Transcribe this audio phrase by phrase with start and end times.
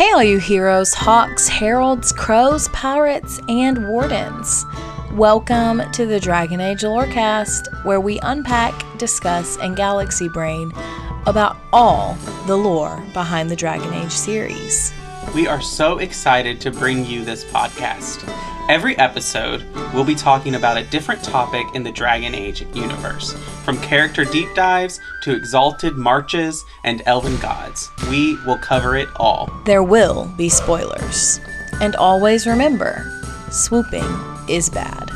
[0.00, 4.64] Hey, all you heroes, Hawkes, heralds, crows, pirates, and wardens.
[5.12, 10.72] Welcome to the Dragon Age Lorecast, where we unpack, discuss, and galaxy brain
[11.26, 12.14] about all
[12.46, 14.90] the lore behind the Dragon Age series.
[15.34, 18.26] We are so excited to bring you this podcast.
[18.70, 23.32] Every episode, we'll be talking about a different topic in the Dragon Age universe.
[23.64, 29.52] From character deep dives to exalted marches and elven gods, we will cover it all.
[29.64, 31.40] There will be spoilers.
[31.80, 33.10] And always remember
[33.50, 34.06] swooping
[34.48, 35.10] is bad.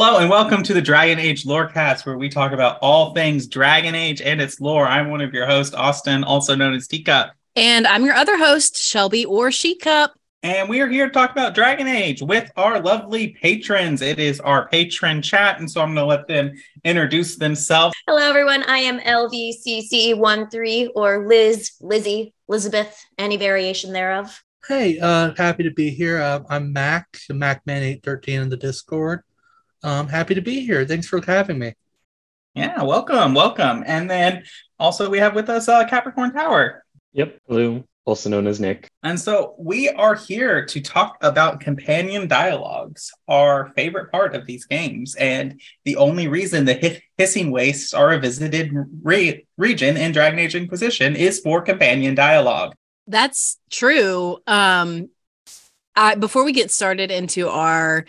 [0.00, 3.96] Hello and welcome to the Dragon Age Lorecast, where we talk about all things Dragon
[3.96, 4.86] Age and its lore.
[4.86, 7.32] I'm one of your hosts, Austin, also known as Teacup.
[7.56, 10.14] And I'm your other host, Shelby or She Cup.
[10.44, 14.00] And we are here to talk about Dragon Age with our lovely patrons.
[14.00, 16.52] It is our patron chat, and so I'm going to let them
[16.84, 17.96] introduce themselves.
[18.06, 18.62] Hello, everyone.
[18.68, 24.44] I am LVCC13 or Liz, Lizzie, Elizabeth, any variation thereof.
[24.64, 26.20] Hey, uh, happy to be here.
[26.20, 29.24] Uh, I'm Mac, MacMan813 in the Discord.
[29.82, 30.84] Um, happy to be here.
[30.84, 31.74] Thanks for having me.
[32.54, 33.84] Yeah, welcome, welcome.
[33.86, 34.44] And then
[34.78, 36.84] also we have with us uh, Capricorn Tower.
[37.12, 38.88] Yep, hello, also known as Nick.
[39.04, 44.66] And so we are here to talk about companion dialogues, our favorite part of these
[44.66, 50.38] games, and the only reason the hissing wastes are a visited re- region in Dragon
[50.38, 52.74] Age Inquisition is for companion dialogue.
[53.06, 54.38] That's true.
[54.46, 55.10] Um,
[55.94, 58.04] I, before we get started into our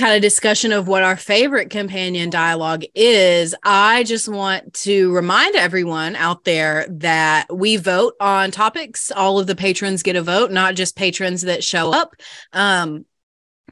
[0.00, 5.56] kind of discussion of what our favorite companion dialogue is, I just want to remind
[5.56, 9.10] everyone out there that we vote on topics.
[9.10, 12.16] All of the patrons get a vote, not just patrons that show up.
[12.54, 13.04] Um,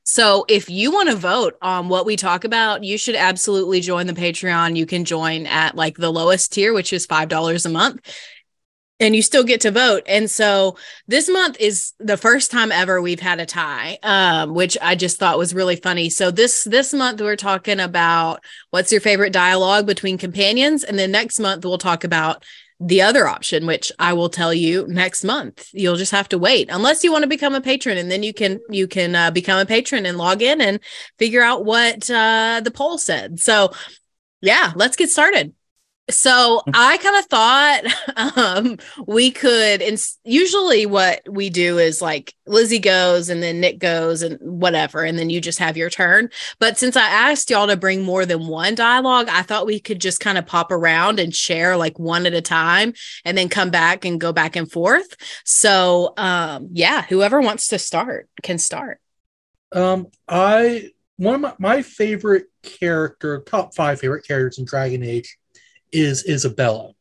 [0.05, 4.06] so if you want to vote on what we talk about, you should absolutely join
[4.06, 4.77] the Patreon.
[4.77, 8.00] You can join at like the lowest tier, which is $5 a month
[9.01, 10.03] and you still get to vote.
[10.07, 10.77] And so
[11.07, 15.19] this month is the first time ever we've had a tie, um, which I just
[15.19, 16.11] thought was really funny.
[16.11, 21.11] So this this month we're talking about what's your favorite dialogue between companions, and then
[21.11, 22.45] next month we'll talk about
[22.81, 25.69] the other option, which I will tell you next month.
[25.73, 28.33] You'll just have to wait, unless you want to become a patron, and then you
[28.33, 30.81] can you can uh, become a patron and log in and
[31.19, 33.41] figure out what uh, the poll said.
[33.41, 33.73] So
[34.41, 35.55] yeah, let's get started.
[36.11, 36.63] So.
[36.75, 42.79] I kind of thought um, we could, and usually what we do is like Lizzie
[42.79, 46.31] goes and then Nick goes and whatever, and then you just have your turn.
[46.61, 50.01] But since I asked y'all to bring more than one dialogue, I thought we could
[50.01, 52.93] just kind of pop around and share like one at a time
[53.25, 55.17] and then come back and go back and forth.
[55.45, 59.01] So um, yeah, whoever wants to start can start.
[59.73, 65.37] Um, I one of my, my favorite character, top five favorite characters in Dragon Age
[65.93, 66.94] is Isabela.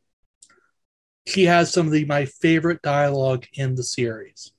[1.26, 4.52] She has some of the my favorite dialogue in the series,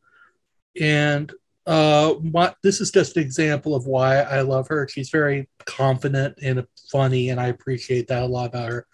[0.80, 1.32] and
[1.66, 4.88] uh, my, this is just an example of why I love her.
[4.88, 8.88] She's very confident and funny, and I appreciate that a lot about her.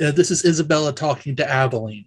[0.00, 2.06] Uh, this is Isabela talking to Aveline.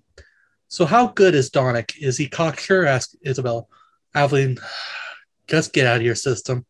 [0.67, 1.97] So, how good is Donnic?
[2.01, 2.85] Is he cocksure?
[2.85, 3.65] Asked Isabela.
[4.13, 4.57] Aveline,
[5.47, 6.65] just get out of your system.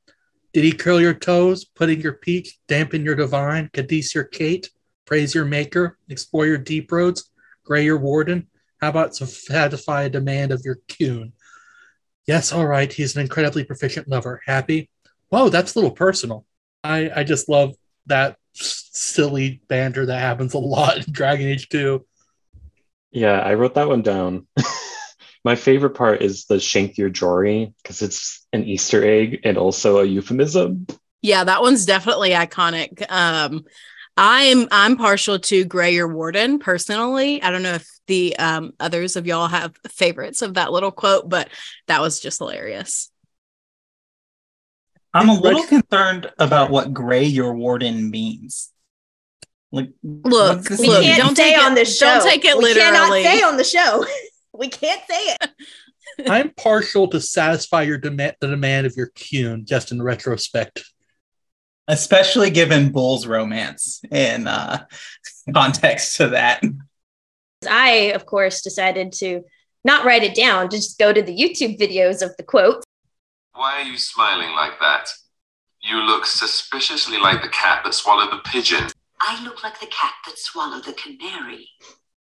[0.54, 4.70] Did he curl your toes, putting your peak, dampen your divine, Cadice your Kate?
[5.06, 7.30] Praise your maker, explore your deep roads,
[7.64, 8.48] gray your warden.
[8.82, 11.32] How about satisfy a demand of your Qun?
[12.28, 14.42] Yes, all right, he's an incredibly proficient lover.
[14.46, 14.90] Happy?
[15.30, 16.46] Whoa, that's a little personal.
[16.84, 17.76] I, I just love
[18.08, 22.04] that silly banter that happens a lot in Dragon Age 2.
[23.12, 24.48] Yeah, I wrote that one down.
[25.44, 30.00] My favorite part is the shank your Jory because it's an Easter egg and also
[30.00, 30.88] a euphemism.
[31.22, 33.10] Yeah, that one's definitely iconic.
[33.12, 33.66] Um,
[34.18, 37.42] I'm I'm partial to Gray or Warden personally.
[37.42, 41.28] I don't know if the um, others of y'all have favorites of that little quote,
[41.28, 41.50] but
[41.88, 43.12] that was just hilarious.
[45.14, 48.72] I'm a little concerned about what Gray your Warden means.
[49.72, 52.06] Like, look, we look, can't don't say on it, the show.
[52.06, 53.24] Don't take it we literally.
[53.24, 54.06] cannot say on the show.
[54.54, 55.50] we can't say it.
[56.30, 60.84] I'm partial to satisfy your demand, the demand of your Qun, just in retrospect
[61.88, 64.86] especially given Bull's romance in uh,
[65.54, 66.64] context to that.
[67.70, 69.44] I, of course, decided to
[69.84, 72.84] not write it down, just go to the YouTube videos of the quote.
[73.54, 75.10] Why are you smiling like that?
[75.82, 78.88] You look suspiciously like the cat that swallowed the pigeon.
[79.22, 81.70] I look like the cat that swallowed the canary.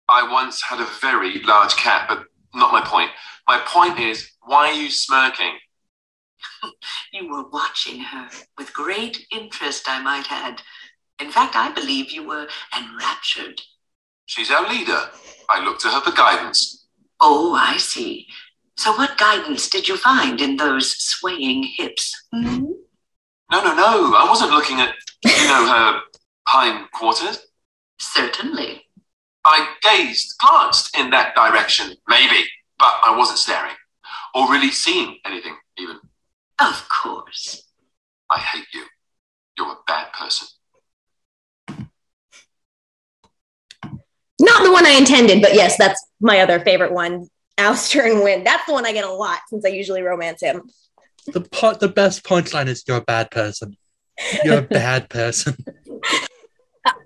[0.09, 2.25] I once had a very large cat, but
[2.55, 3.11] not my point.
[3.49, 5.59] My point is, why are you smirking?
[7.13, 8.29] You were watching her
[8.59, 10.63] with great interest, I might add.
[11.21, 13.61] In fact, I believe you were enraptured.
[14.27, 15.01] She's our leader.
[15.49, 16.87] I look to her for guidance.
[17.21, 18.27] Oh, I see.
[18.77, 22.15] So, what guidance did you find in those swaying hips?
[22.33, 22.65] Hmm?
[23.51, 24.15] No, no, no.
[24.15, 26.01] I wasn't looking at, you know, her
[26.47, 27.47] hind quarters.
[27.99, 28.83] Certainly.
[29.45, 32.45] I gazed, glanced in that direction, maybe,
[32.79, 33.77] but I wasn't staring
[34.35, 35.99] or really seeing anything, even.
[36.59, 37.63] Of course.
[38.31, 38.85] I hate you.
[39.59, 40.49] You're a bad person.
[44.39, 47.29] Not the one I intended, but yes, that's my other favorite one.
[47.59, 48.45] Alistair and Wynne.
[48.45, 50.63] That's the one I get a lot since I usually romance him.
[51.33, 53.77] The pu- the best punchline is you're a bad person.
[54.45, 55.57] You're a bad person.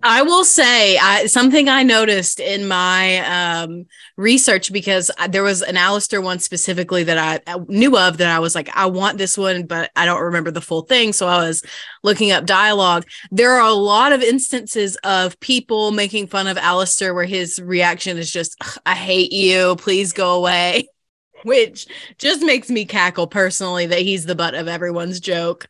[0.02, 3.18] I will say I, something I noticed in my
[3.62, 3.86] um,
[4.16, 8.34] research because I- there was an Alistair one specifically that I, I knew of that
[8.34, 11.12] I was like, I want this one, but I don't remember the full thing.
[11.12, 11.62] So I was
[12.02, 13.06] looking up dialogue.
[13.30, 18.18] There are a lot of instances of people making fun of Alistair where his reaction
[18.18, 18.56] is just,
[18.86, 19.76] I hate you.
[19.76, 20.88] Please go away.
[21.44, 21.86] Which
[22.18, 25.66] just makes me cackle personally that he's the butt of everyone's joke.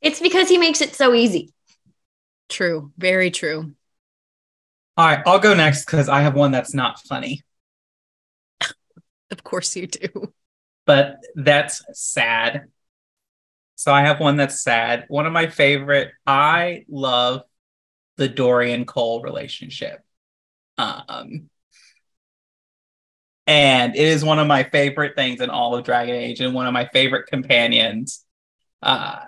[0.00, 1.52] It's because he makes it so easy.
[2.48, 2.92] True.
[2.96, 3.74] Very true.
[4.96, 7.42] All right, I'll go next because I have one that's not funny,
[9.30, 10.32] Of course you do.
[10.86, 12.68] but that's sad.
[13.76, 15.04] So I have one that's sad.
[15.08, 16.12] One of my favorite.
[16.26, 17.42] I love
[18.16, 20.00] the Dorian Cole relationship.
[20.78, 21.50] Um,
[23.46, 26.66] and it is one of my favorite things in all of Dragon Age and one
[26.66, 28.24] of my favorite companions.
[28.82, 29.20] Uh,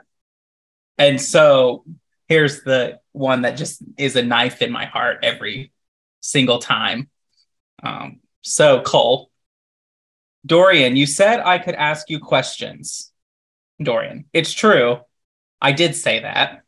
[0.98, 1.84] and so
[2.28, 5.72] here's the one that just is a knife in my heart every
[6.20, 7.08] single time.
[7.82, 9.30] Um, so, Cole,
[10.44, 13.10] Dorian, you said I could ask you questions.
[13.82, 15.00] Dorian, it's true.
[15.60, 16.62] I did say that.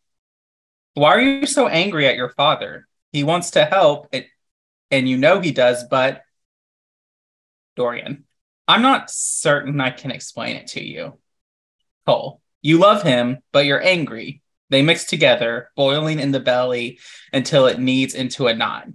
[0.94, 2.88] Why are you so angry at your father?
[3.12, 4.26] He wants to help, it,
[4.90, 6.22] and you know he does, but
[7.76, 8.24] Dorian,
[8.66, 11.18] I'm not certain I can explain it to you.
[12.06, 14.40] Cole, you love him, but you're angry.
[14.70, 16.98] They mix together, boiling in the belly
[17.32, 18.88] until it kneads into a knot.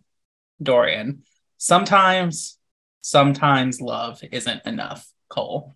[0.61, 1.23] Dorian,
[1.57, 2.57] sometimes,
[3.01, 5.73] sometimes love isn't enough, Cole.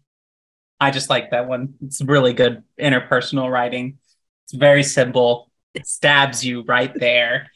[0.79, 1.73] I just like that one.
[1.83, 3.97] It's really good interpersonal writing.
[4.45, 5.51] It's very simple.
[5.73, 7.47] It stabs you right there.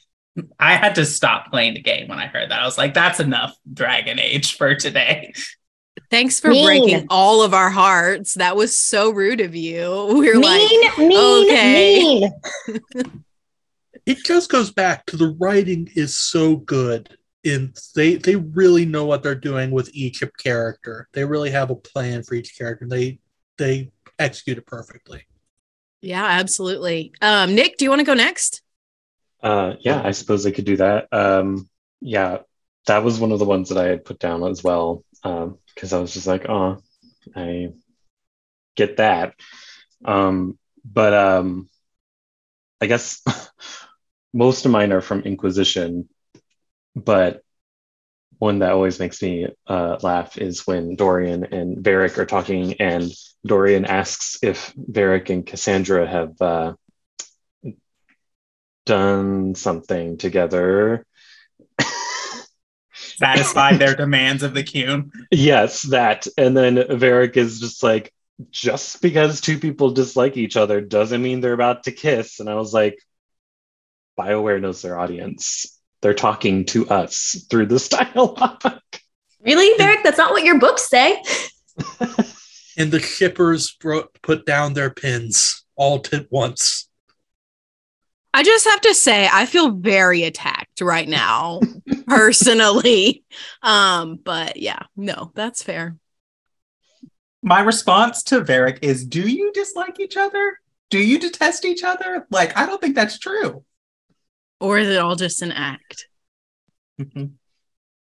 [0.59, 2.61] I had to stop playing the game when I heard that.
[2.61, 5.33] I was like, that's enough Dragon Age for today.
[6.11, 6.65] Thanks for Mean.
[6.65, 8.35] breaking all of our hearts.
[8.35, 9.89] That was so rude of you.
[10.11, 12.31] We're mean, like, mean, okay.
[12.67, 12.81] mean.
[14.05, 19.05] it just goes back to the writing is so good in they they really know
[19.05, 23.17] what they're doing with each character they really have a plan for each character they
[23.57, 25.25] they execute it perfectly
[26.01, 27.13] yeah, absolutely.
[27.21, 28.61] Um, Nick, do you want to go next?
[29.41, 31.07] Uh, yeah, I suppose I could do that.
[31.11, 31.69] Um,
[31.99, 32.39] yeah,
[32.87, 35.03] that was one of the ones that I had put down as well
[35.73, 36.81] because I was just like, oh,
[37.35, 37.69] I
[38.75, 39.35] get that.
[40.05, 41.69] Um, but um,
[42.81, 43.21] I guess
[44.33, 46.09] most of mine are from Inquisition,
[46.95, 47.41] but
[48.39, 53.11] one that always makes me uh, laugh is when Dorian and Varric are talking, and
[53.45, 56.73] Dorian asks if Varric and Cassandra have uh,
[58.85, 61.05] done something together.
[63.21, 65.11] Satisfied their demands of the Qun.
[65.31, 66.27] Yes, that.
[66.37, 68.13] And then Varric is just like,
[68.49, 72.39] just because two people dislike each other doesn't mean they're about to kiss.
[72.39, 72.97] And I was like,
[74.19, 75.79] BioWare knows their audience.
[76.01, 78.79] They're talking to us through this dialogue.
[79.39, 80.03] Really, Varric?
[80.03, 81.21] That's not what your books say.
[82.77, 86.89] and the shippers bro- put down their pins all at once
[88.33, 91.59] I just have to say, I feel very attacked right now,
[92.07, 93.23] personally.
[93.61, 95.97] Um, but yeah, no, that's fair.
[97.43, 100.59] My response to Varric is Do you dislike each other?
[100.89, 102.27] Do you detest each other?
[102.29, 103.63] Like, I don't think that's true.
[104.59, 106.07] Or is it all just an act?
[106.99, 107.31] Mhm.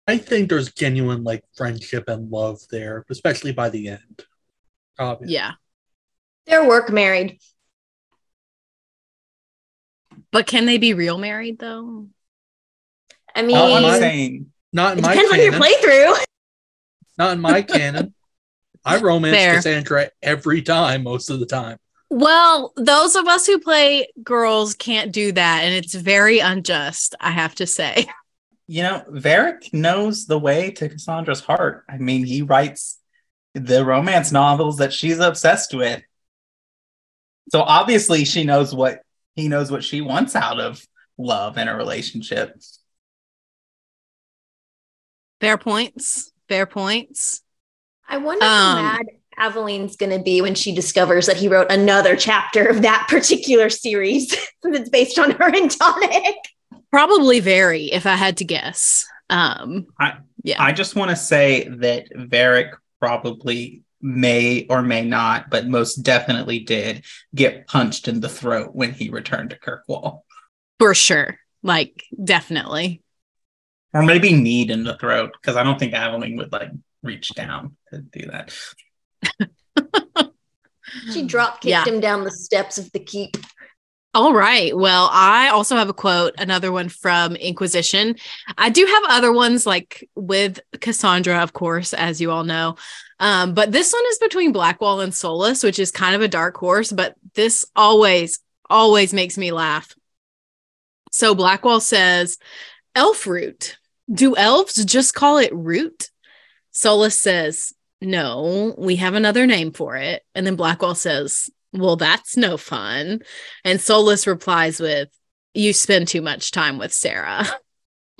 [0.07, 4.23] i think there's genuine like friendship and love there especially by the end
[4.99, 5.33] obviously.
[5.33, 5.51] Yeah.
[6.45, 7.39] They're work married.
[10.35, 12.07] But can they be real married though?
[13.33, 16.23] I mean, All I'm my- saying, not in it my depends on your canon playthrough.
[17.17, 18.13] not in my canon
[18.83, 19.55] i romance Fair.
[19.55, 21.77] cassandra every time most of the time
[22.09, 27.31] Well, those of us who play girls can't do that, and it's very unjust, I
[27.31, 28.05] have to say.
[28.67, 31.85] You know, Varric knows the way to Cassandra's heart.
[31.87, 32.97] I mean, he writes
[33.53, 36.01] the romance novels that she's obsessed with.
[37.51, 39.04] So obviously she knows what
[39.35, 40.85] he knows what she wants out of
[41.17, 42.55] love in a relationship.
[45.41, 46.31] Fair points.
[46.47, 47.41] Fair points.
[48.07, 49.05] I wonder how Um, mad
[49.37, 53.69] Aveline's going to be when she discovers that he wrote another chapter of that particular
[53.69, 56.33] series that's based on her and Donnic.
[56.91, 59.05] Probably very, if I had to guess.
[59.29, 60.61] Um, I- yeah.
[60.63, 66.59] I just want to say that Varric probably may or may not, but most definitely
[66.59, 70.21] did get punched in the throat when he returned to Kirkwall.
[70.79, 71.39] for sure.
[71.63, 73.01] Like, definitely.
[73.93, 76.69] Or maybe kneed in the throat, because I don't think Aveline would like
[77.01, 78.53] reach down to do that.
[81.11, 81.83] She drop kicked Yeah.
[81.83, 83.35] him down the steps of the keep.
[84.15, 84.75] All right.
[84.75, 88.15] Well, I also have a quote, another one from Inquisition.
[88.57, 92.77] I do have other ones like with Cassandra, of course, as you all know.
[93.19, 96.55] Um, but this one is between Blackwall and Solas, which is kind of a dark
[96.55, 99.93] horse, but this always, always makes me laugh.
[101.11, 102.37] So Blackwall says,
[102.95, 103.77] Elf root.
[104.09, 106.09] Do elves just call it root?
[106.73, 110.23] Solas says, No, we have another name for it.
[110.33, 113.19] And then Blackwall says, Well, that's no fun.
[113.63, 115.09] And Solas replies with,
[115.53, 117.45] You spend too much time with Sera.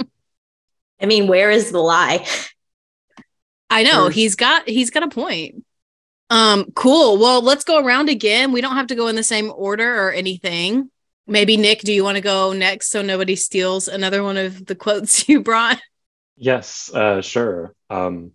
[1.01, 2.25] I mean, where is the lie?
[3.69, 5.63] I know There's- he's got he's got a point.
[6.29, 7.17] Um, cool.
[7.17, 8.51] Well, let's go around again.
[8.51, 10.89] We don't have to go in the same order or anything.
[11.27, 14.75] Maybe Nick, do you want to go next so nobody steals another one of the
[14.75, 15.79] quotes you brought?
[16.37, 17.73] Yes, uh, sure.
[17.89, 18.31] Um,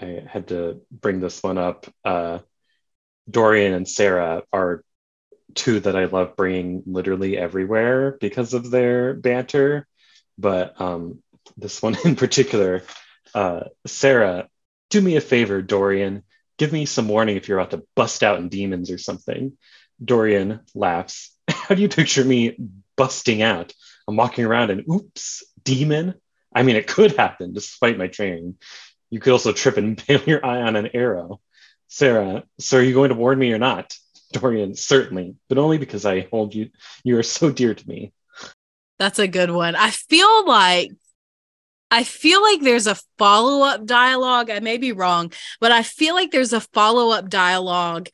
[0.00, 1.86] I had to bring this one up.
[2.04, 2.38] Uh,
[3.30, 4.82] Dorian and Sera are
[5.54, 9.86] two that I love bringing literally everywhere because of their banter.
[10.38, 11.22] But um,
[11.56, 12.82] this one in particular,
[13.34, 14.48] uh, Sera,
[14.90, 16.22] do me a favor, Dorian.
[16.56, 19.56] Give me some warning if you're about to bust out in demons or something.
[20.02, 21.32] Dorian laughs.
[21.48, 22.56] How do you picture me
[22.96, 23.72] busting out?
[24.06, 26.14] I'm walking around and oops, demon.
[26.54, 28.56] I mean, it could happen despite my training.
[29.10, 31.40] You could also trip and impale your eye on an arrow.
[31.88, 33.96] Sera, so are you going to warn me or not?
[34.32, 36.70] Dorian, certainly, but only because I hold you.
[37.02, 38.12] You are so dear to me.
[38.98, 39.74] That's a good one.
[39.74, 40.90] I feel like
[41.90, 44.50] I feel like there's a follow-up dialogue.
[44.50, 48.10] I may be wrong, but I feel like there's a follow-up dialogue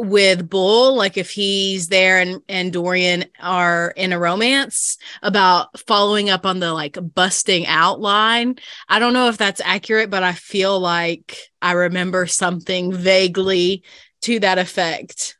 [0.00, 6.30] with Bull, like if he's there and, and Dorian are in a romance about following
[6.30, 8.56] up on the like busting out line.
[8.88, 13.84] I don't know if that's accurate, but I feel like I remember something vaguely
[14.22, 15.36] to that effect.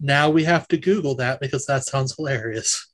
[0.00, 2.88] Now we have to Google that because that sounds hilarious.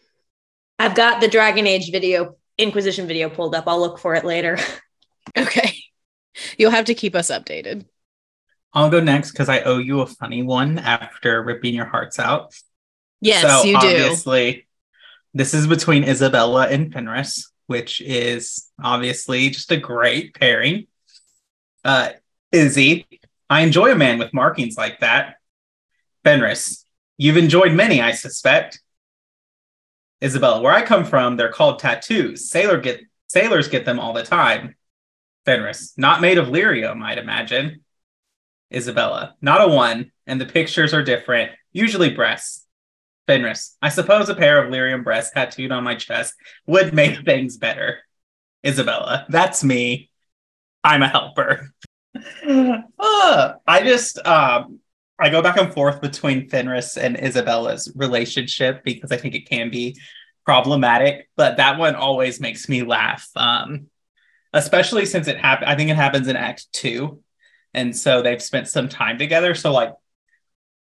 [0.78, 3.64] I've got the Dragon Age video, Inquisition video pulled up.
[3.66, 4.58] I'll look for it later.
[5.36, 5.72] Okay.
[6.58, 7.86] You'll have to keep us updated.
[8.74, 12.52] I'll go next because I owe you a funny one after ripping your hearts out.
[13.20, 13.86] Yes, so you do.
[13.86, 14.66] obviously,
[15.32, 20.88] this is between Isabela and Fenris, which is obviously just a great pairing.
[21.84, 22.10] Uh,
[22.50, 23.06] Izzy,
[23.48, 25.36] I enjoy a man with markings like that.
[26.24, 26.84] Fenris,
[27.16, 28.80] you've enjoyed many, I suspect.
[30.20, 32.50] Isabela, where I come from, they're called tattoos.
[32.50, 34.74] Sailor get sailors get them all the time.
[35.44, 37.83] Fenris, not made of lyrium, I'd imagine.
[38.74, 42.64] Isabela, not a one, and the pictures are different, usually breasts.
[43.26, 46.34] Fenris, I suppose a pair of lyrium breasts tattooed on my chest
[46.66, 48.00] would make things better.
[48.64, 50.10] Isabela, that's me.
[50.82, 51.70] I'm a helper.
[52.46, 54.80] Uh, I just um
[55.18, 59.70] I go back and forth between Fenris and Isabela's relationship because I think it can
[59.70, 59.96] be
[60.44, 63.28] problematic, but that one always makes me laugh.
[63.36, 63.88] Um
[64.52, 67.22] especially since it happened I think it happens in act 2
[67.74, 69.94] and so they've spent some time together so like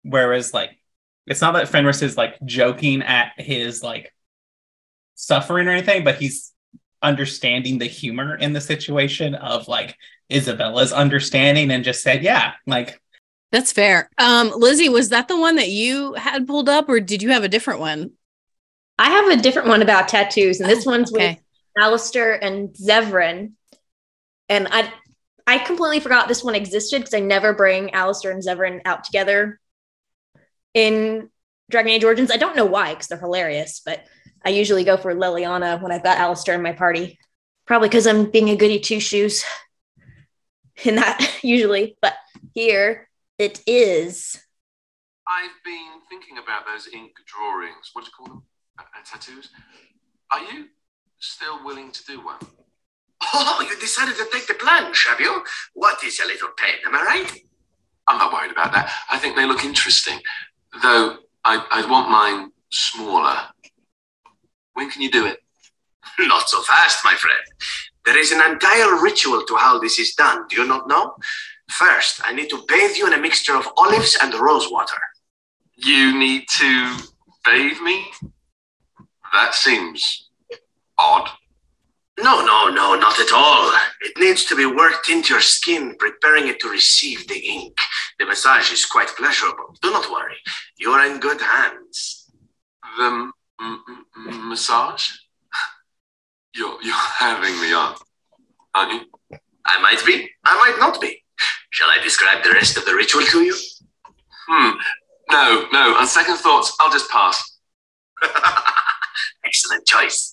[0.03, 0.77] whereas like
[1.25, 4.13] it's not that Fenris is like joking at his like
[5.15, 6.51] suffering or anything but he's
[7.01, 9.95] understanding the humor in the situation of like
[10.29, 12.99] Isabela's understanding and just said yeah like
[13.51, 14.09] That's fair.
[14.17, 17.43] Um, Lizzie, was that the one that you had pulled up, or did you have
[17.43, 18.11] a different one?
[18.97, 21.39] I have a different one about tattoos, and this one's with Okay.
[21.77, 23.53] Alistair and Zevran.
[24.49, 24.91] And I
[25.45, 29.59] I completely forgot this one existed because I never bring Alistair and Zevran out together
[30.73, 31.29] in
[31.69, 32.31] Dragon Age Origins.
[32.31, 34.05] I don't know why, because they're hilarious, but
[34.45, 37.19] I usually go for Leliana when I've got Alistair in my party.
[37.65, 39.43] Probably because I'm being a goody two shoes
[40.83, 42.13] in that usually, but
[42.53, 44.43] here it is
[45.27, 47.91] I've been thinking about those ink drawings.
[47.93, 48.43] What do you call them?
[48.77, 49.49] Uh, uh, tattoos.
[50.31, 50.67] Are you
[51.19, 52.37] still willing to do one?
[53.33, 55.43] Oh, you decided to take the plunge, have you?
[55.73, 57.39] What is a little pain, am I right?
[58.07, 58.91] I'm not worried about that.
[59.09, 60.19] I think they look interesting,
[60.81, 61.17] though.
[61.45, 63.37] I, I'd want mine smaller.
[64.73, 65.39] When can you do it?
[66.19, 67.39] Not so fast, my friend.
[68.05, 70.45] There is an entire ritual to how this is done.
[70.49, 71.15] Do you not know?
[71.69, 74.97] First, I need to bathe you in a mixture of olives and rose water.
[75.75, 76.97] You need to
[77.45, 78.05] bathe me?
[79.31, 80.29] That seems
[80.97, 81.29] odd.
[82.23, 83.69] No, no, no, not at all.
[83.99, 87.77] It needs to be worked into your skin, preparing it to receive the ink.
[88.17, 89.75] The massage is quite pleasurable.
[89.81, 90.37] Do not worry.
[90.77, 92.31] You are in good hands.
[92.97, 93.29] The
[94.15, 95.09] massage?
[96.55, 97.95] You're, you're having me on,
[98.73, 99.37] aren't you?
[99.65, 101.21] I might be, I might not be.
[101.71, 103.55] Shall I describe the rest of the ritual to you?
[104.47, 104.77] Hmm.
[105.29, 105.95] No, no.
[105.97, 107.59] On second thoughts, I'll just pass.
[109.45, 110.32] Excellent choice.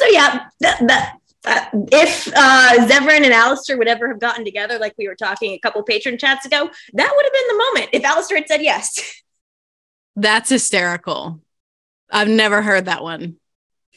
[0.00, 4.78] So yeah, that, that, that if uh, Zevran and Alistair would ever have gotten together,
[4.78, 7.90] like we were talking a couple patron chats ago, that would have been the moment
[7.92, 9.22] if Alistair had said yes.
[10.16, 11.42] That's hysterical.
[12.10, 13.36] I've never heard that one.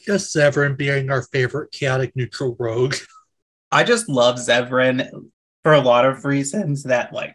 [0.04, 2.96] Just Zevran being our favorite chaotic neutral rogue.
[3.72, 5.08] I just love Zevran
[5.62, 7.34] for a lot of reasons that like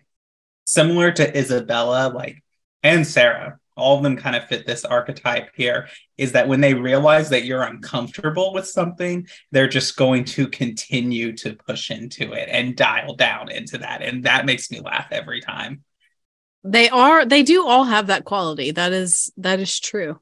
[0.66, 2.44] similar to Isabela, like
[2.84, 6.74] and Sera, all of them kind of fit this archetype here is that when they
[6.74, 12.50] realize that you're uncomfortable with something, they're just going to continue to push into it
[12.52, 14.02] and dial down into that.
[14.02, 15.84] And that makes me laugh every time.
[16.64, 18.72] They are they do all have that quality.
[18.72, 20.20] That is that is true.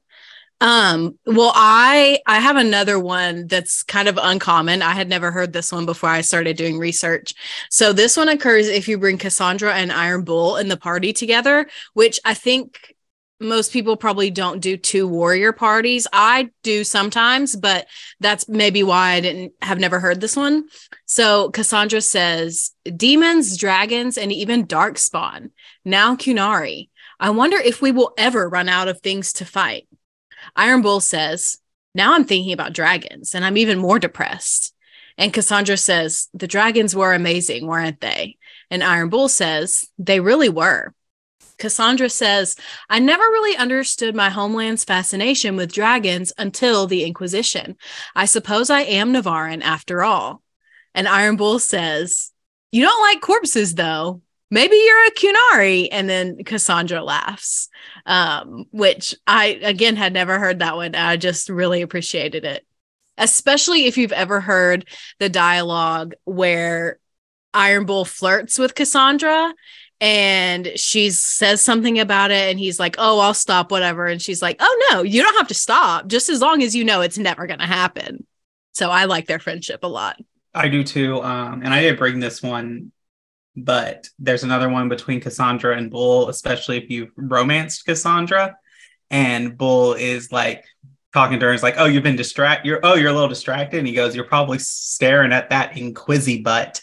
[0.62, 4.82] Um well I I have another one that's kind of uncommon.
[4.82, 7.34] I had never heard this one before I started doing research.
[7.70, 11.68] So this one occurs if you bring Cassandra and Iron Bull in the party together,
[11.94, 12.96] which I think
[13.40, 16.08] most people probably don't do two warrior parties.
[16.12, 17.88] I do sometimes, but
[18.20, 20.68] that's maybe why I didn't have never heard this one.
[21.06, 25.52] So Cassandra says, demons, dragons, and even darkspawn.
[25.86, 26.90] Now Qunari.
[27.20, 29.88] I wonder if we will ever run out of things to fight.
[30.56, 31.58] Iron Bull says,
[31.96, 34.74] now I'm thinking about dragons and I'm even more depressed.
[35.18, 38.38] And Cassandra says, the dragons were amazing, weren't they?
[38.70, 40.94] And Iron Bull says, they really were.
[41.58, 42.56] Cassandra says,
[42.90, 47.78] I never really understood my homeland's fascination with dragons until the Inquisition.
[48.16, 50.42] I suppose I am Nevarran after all.
[50.94, 52.32] And Iron Bull says,
[52.72, 54.22] You don't like corpses, though.
[54.50, 55.90] Maybe you're a Qunari.
[55.92, 57.70] And then Cassandra laughs,
[58.06, 60.96] um, which I, again, had never heard that one.
[60.96, 62.66] I just really appreciated it,
[63.18, 64.88] especially if you've ever heard
[65.20, 67.00] the dialogue where
[67.54, 69.54] Iron Bull flirts with Cassandra
[70.00, 74.42] and she says something about it and he's like oh i'll stop whatever and she's
[74.44, 77.18] like oh no you don't have to stop just as long as you know it's
[77.18, 78.26] never going to happen
[78.74, 80.18] so i like their friendship a lot
[80.58, 81.22] I do too.
[81.22, 82.92] Um, and I didn't bring this one,
[83.56, 88.58] but there's another one between Cassandra and Bull, especially if you've romanced Cassandra.
[89.12, 90.66] And Bull is like
[91.14, 92.68] talking to her, is like, Oh, you've been distracted.
[92.68, 93.78] You're oh, you're a little distracted.
[93.78, 96.82] And he goes, You're probably staring at that inquisi butt.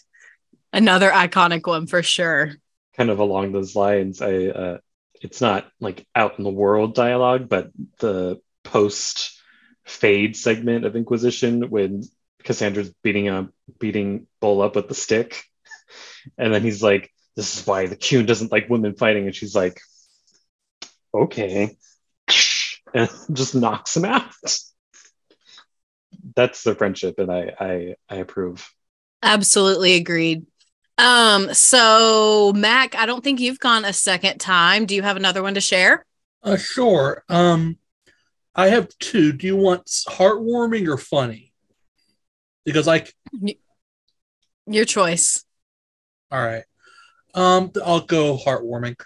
[0.72, 2.52] another iconic one for sure
[2.96, 4.78] kind of along those lines i uh,
[5.20, 9.40] it's not like out in the world dialogue but the post
[9.84, 12.02] fade segment of inquisition when
[12.44, 15.42] cassandra's beating up beating bull up with the stick.
[16.38, 19.26] And then he's like this is why the Qun doesn't like women fighting.
[19.26, 19.78] And she's like
[21.12, 21.76] okay.
[22.94, 24.32] And just knocks him out.
[26.34, 28.66] That's the friendship and i i, I approve.
[29.22, 30.46] Absolutely agreed
[30.98, 35.42] um so mac i don't think you've gone a second time do you have another
[35.42, 36.04] one to share
[36.42, 37.24] Uh, sure.
[37.28, 37.78] Um,
[38.54, 39.32] I have two.
[39.32, 41.52] Do you want heartwarming or funny?
[42.64, 43.06] Because I,
[44.66, 45.44] your choice
[46.34, 46.64] all right.
[47.34, 48.96] Um, I'll go heartwarming.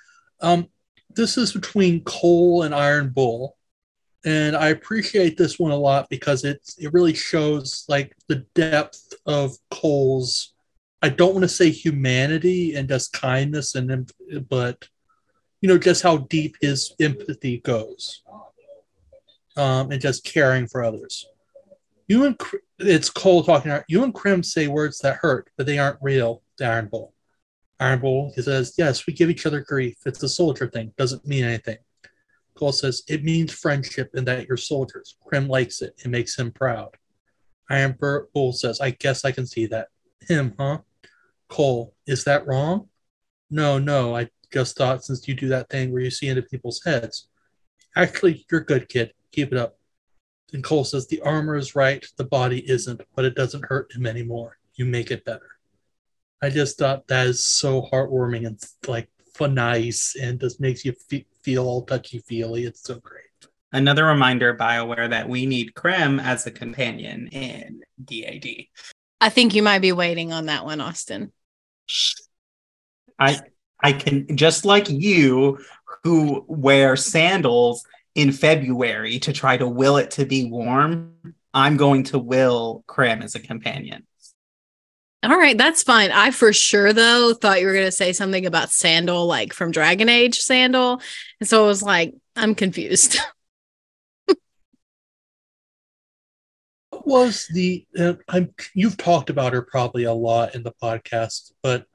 [0.41, 0.69] Um,
[1.11, 3.57] this is between Cole and Iron Bull,
[4.25, 9.13] and I appreciate this one a lot because it's it really shows like the depth
[9.27, 10.55] of Cole's.
[11.01, 14.11] I don't want to say humanity and just kindness and
[14.49, 14.89] but
[15.61, 18.23] you know just how deep his empathy goes
[19.57, 21.27] um, and just caring for others.
[22.09, 22.41] You and
[22.79, 26.65] it's cole talking you and krim say words that hurt but they aren't real to
[26.65, 27.13] iron bull
[27.81, 29.97] iron bull he says yes we give each other grief.
[30.07, 31.79] It's a soldier thing doesn't mean anything.
[32.57, 35.17] Cole says it means friendship and that you're soldiers.
[35.25, 36.97] Krim likes it it makes him proud.
[37.71, 37.97] Iron
[38.33, 39.89] bull says i guess i can see that.
[40.27, 40.79] Him huh
[41.49, 42.89] cole is that wrong
[43.51, 46.83] No, no, I just thought since you do that thing where you see into people's
[46.85, 47.29] heads.
[47.97, 49.13] Actually, you're good, kid.
[49.33, 49.79] Keep it up.
[50.53, 54.07] And Cole says, The armor is right, the body isn't, but it doesn't hurt him
[54.07, 54.59] anymore.
[54.75, 55.51] You make it better.
[56.41, 60.93] I just thought that is so heartwarming and like fun, nice, and just makes you
[60.93, 62.65] fe- feel all touchy feely.
[62.65, 63.25] It's so great.
[63.73, 68.47] Another reminder, BioWare, that we need Krem as a companion in DAD.
[69.21, 71.33] I think you might be waiting on that one, Austin.
[73.19, 73.41] I
[73.83, 75.59] I can just like you
[76.05, 81.15] who wear sandals in February to try to will it to be warm.
[81.55, 84.07] I'm going to will Krem as a companion.
[85.23, 86.13] All right, that's fine.
[86.13, 90.09] I for sure though thought you were gonna say something about sandal, like from Dragon
[90.09, 91.01] Age sandal,
[91.41, 93.19] and so I was like, I'm confused.
[97.09, 97.85] was the?
[97.99, 101.87] Uh, I'm you've talked about her probably a lot in the podcast, but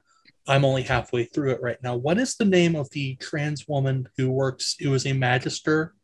[0.46, 1.96] I'm only halfway through it right now.
[1.96, 4.76] What is the name of the trans woman who works?
[4.78, 5.94] It was a magister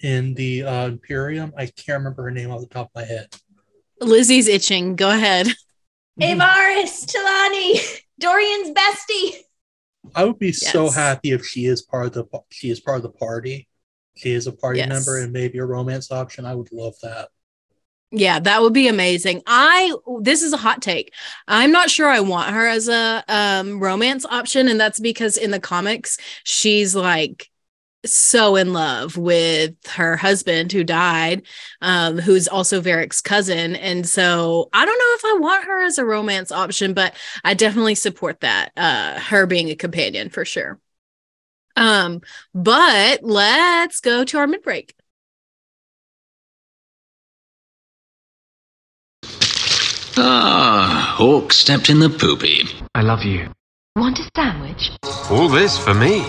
[0.00, 1.52] in the uh, Imperium.
[1.56, 3.28] I can't remember her name off the top of my head.
[4.00, 4.96] Lizzie's itching.
[4.96, 5.46] Go ahead.
[6.20, 9.36] Avaris, Tilani, Dorian's bestie.
[10.14, 13.02] I would be so happy if she is part of the she is part of
[13.02, 13.68] the party.
[14.16, 14.88] She is a party Yes.
[14.88, 16.46] member and maybe a romance option.
[16.46, 17.28] I would love that.
[18.12, 19.42] Yeah, that would be amazing.
[19.46, 21.12] I this is a hot take.
[21.48, 25.50] I'm not sure I want her as a um romance option and that's because in
[25.50, 27.50] the comics she's like
[28.06, 31.42] so in love with her husband who died
[31.82, 35.98] um who's also Varric's cousin and so I don't know if I want her as
[35.98, 37.14] a romance option but
[37.44, 40.80] I definitely support that uh her being a companion for sure.
[41.76, 42.22] Um
[42.54, 44.95] but let's go to our mid break.
[50.18, 52.62] Ah, Hawke stepped in the poopy.
[52.94, 53.50] I love you.
[53.96, 54.90] Want a sandwich?
[55.30, 56.20] All this for me.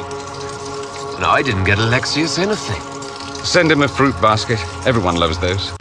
[1.16, 2.82] And I didn't get Alexius anything.
[3.46, 4.60] Send him a fruit basket.
[4.86, 5.72] Everyone loves those.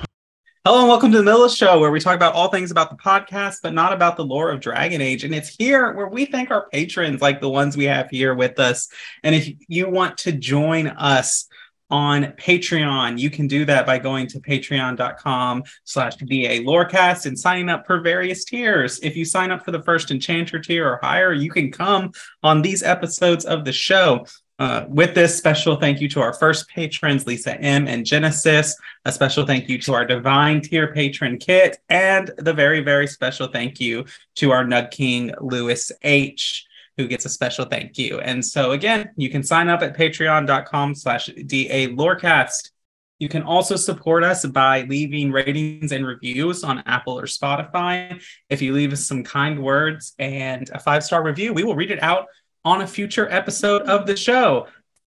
[0.64, 2.96] Hello and welcome to the Milla Show, where we talk about all things about the
[2.96, 5.24] podcast, but not about the lore of Dragon Age.
[5.24, 8.60] And it's here where we thank our patrons, like the ones we have here with
[8.60, 8.88] us.
[9.24, 11.46] And if you want to join us
[11.90, 17.86] on Patreon, you can do that by going to patreon.com slash DALorecast and signing up
[17.86, 18.98] for various tiers.
[19.00, 22.62] If you sign up for the first Enchanter tier or higher, you can come on
[22.62, 24.26] these episodes of the show.
[24.58, 28.74] Uh, with this special thank you to our first patrons, Lisa M and Genesis.
[29.04, 33.48] A special thank you to our Divine Tier patron Kit, and the very, very special
[33.48, 36.65] thank you to our Nug King Lewis H,
[36.96, 38.20] who gets a special thank you.
[38.20, 42.70] And so again, you can sign up at patreon.com slash DA Lorecast.
[43.18, 48.22] You can also support us by leaving ratings and reviews on Apple or Spotify.
[48.50, 52.02] If you leave us some kind words and a five-star review, we will read it
[52.02, 52.26] out
[52.64, 54.66] on a future episode of the show.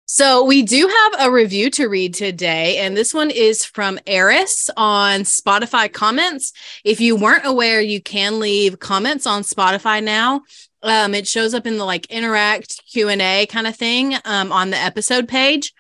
[0.09, 4.71] So we do have a review to read today, and this one is from Eris
[4.77, 6.53] on Spotify comments.
[6.85, 10.43] If you weren't aware, you can leave comments on Spotify now.
[10.87, 14.53] Um, it shows up in the like interact Q and A kind of thing um,
[14.53, 15.75] on the episode page.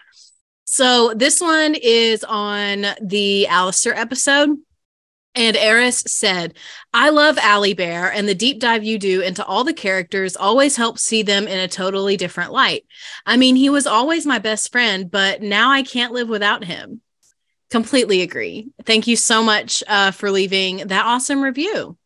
[0.64, 4.58] So this one is on the Alistair episode.
[5.36, 6.54] And Eris said,
[6.94, 10.76] I love Allie Bear, and the deep dive you do into all the characters always
[10.76, 12.86] helps see them in a totally different light.
[13.26, 17.02] I mean, he was always my best friend, but now I can't live without him.
[17.70, 18.70] Completely agree.
[18.84, 21.98] Thank you so much uh, for leaving that awesome review.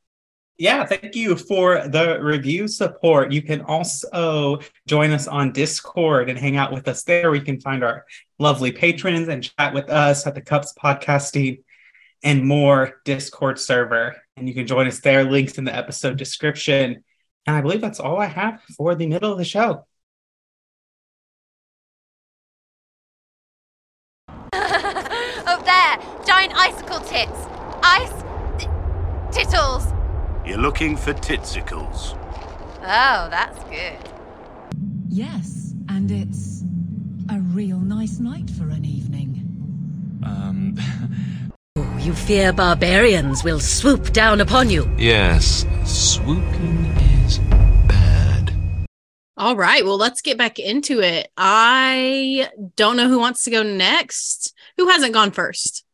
[0.60, 3.32] Yeah, thank you for the review support.
[3.32, 7.30] You can also join us on Discord and hang out with us there.
[7.30, 8.04] We can find our
[8.38, 11.62] lovely patrons and chat with us at the Cups Podcasting
[12.22, 14.14] and more Discord server.
[14.36, 15.24] And you can join us there.
[15.24, 17.04] Links in the episode description.
[17.46, 19.86] And I believe that's all I have for the middle of the show.
[24.52, 27.46] Up there, giant icicle tits.
[27.82, 28.12] Ice
[28.58, 28.68] t-
[29.32, 29.99] tittles.
[30.50, 32.18] You're looking for titsicles.
[32.80, 33.96] Oh, that's good.
[35.08, 36.64] Yes, and it's
[37.30, 39.46] a real nice night for an evening.
[40.26, 40.76] Um,
[41.76, 44.92] Oh, you fear barbarians will swoop down upon you.
[44.98, 46.84] yes, swooping
[47.24, 47.38] is
[47.86, 48.52] bad.
[49.36, 49.84] All right.
[49.84, 51.30] Well, let's get back into it.
[51.36, 54.52] I don't know who wants to go next.
[54.78, 55.84] Who hasn't gone first?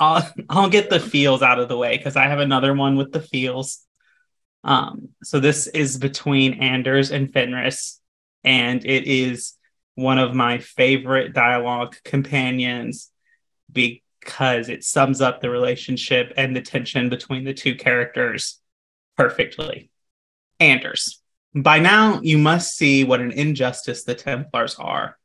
[0.00, 3.12] I'll I'll get the feels out of the way because I have another one with
[3.12, 3.84] the feels.
[4.64, 8.00] Um, so this is between Anders and Fenris,
[8.42, 9.54] and it is
[9.94, 13.10] one of my favorite dialogue companions
[13.72, 18.60] because it sums up the relationship and the tension between the two characters
[19.16, 19.90] perfectly.
[20.58, 21.22] Anders,
[21.54, 25.16] By now, you must see what an injustice the Templars are.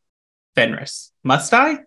[0.55, 1.79] Fenris, must I?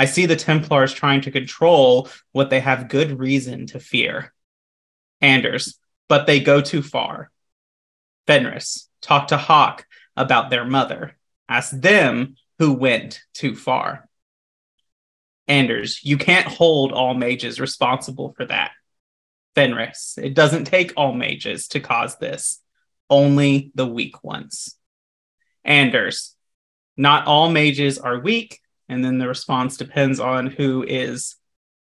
[0.00, 4.32] I see the Templars trying to control what they have good reason to fear.
[5.20, 7.30] Anders, but they go too far.
[8.26, 9.86] Fenris, talk to Hawke
[10.16, 11.18] about their mother.
[11.50, 14.08] Ask them who went too far.
[15.46, 18.70] Anders, you can't hold all mages responsible for that.
[19.54, 22.62] Fenris, it doesn't take all mages to cause this,
[23.10, 24.76] only the weak ones.
[25.62, 26.34] Anders,
[26.96, 28.60] not all mages are weak,
[28.90, 31.36] and then the response depends on who is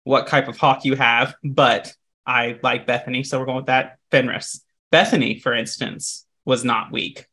[0.06, 1.94] what type of Hawke you have, but
[2.26, 3.98] I like Bethany, so we're going with that.
[4.10, 4.64] Fenris.
[4.90, 7.28] Bethany, for instance, was not weak.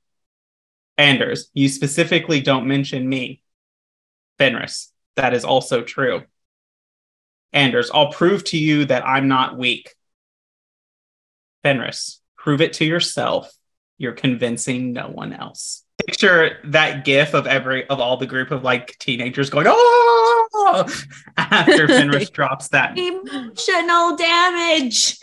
[0.99, 3.43] Anders, you specifically don't mention me.
[4.39, 6.25] Fenris, that is also true.
[7.53, 9.95] Anders, I'll prove to you that I'm not weak.
[11.63, 13.53] Fenris, prove it to yourself.
[13.99, 15.85] You're convincing no one else.
[16.11, 20.93] Picture that gif of every of all the group of like teenagers going, oh
[21.37, 22.99] after Fenris drops that.
[22.99, 25.19] Emotional damage.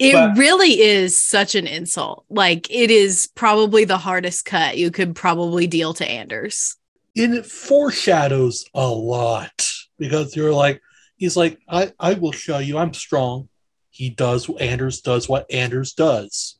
[0.00, 2.24] It But- really is such an insult.
[2.28, 6.76] Like it is probably the hardest cut you could probably deal to Anders.
[7.16, 10.82] and it foreshadows a lot because you're like
[11.16, 13.48] he's like I, I will show you i'm strong
[13.90, 16.58] he does anders does what anders does